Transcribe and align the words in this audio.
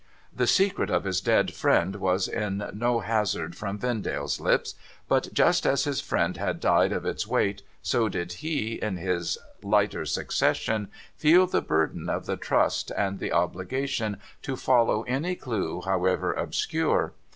The 0.35 0.47
secret 0.47 0.89
of 0.89 1.03
his 1.03 1.21
dead 1.21 1.53
friend 1.53 1.97
was 1.97 2.27
in 2.27 2.67
no 2.73 3.01
hazard 3.01 3.55
from 3.55 3.77
Vendale's 3.77 4.39
lips; 4.41 4.73
but 5.07 5.31
just 5.31 5.63
as 5.67 5.83
his 5.83 6.01
friend 6.01 6.37
had 6.37 6.59
died 6.59 6.91
of 6.91 7.05
its 7.05 7.27
weight, 7.27 7.61
so 7.83 8.09
did 8.09 8.33
he 8.33 8.81
in 8.81 8.97
his 8.97 9.37
lighter 9.61 10.07
succession 10.07 10.87
feel 11.15 11.45
the 11.45 11.61
burden 11.61 12.09
of 12.09 12.25
the 12.25 12.35
trust, 12.35 12.89
and 12.97 13.19
the 13.19 13.31
obligation 13.31 14.17
to 14.41 14.55
follow 14.55 15.03
any 15.03 15.35
clue, 15.35 15.81
however 15.85 16.33
obscure. 16.33 17.13